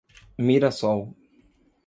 [0.45, 0.97] Mirassol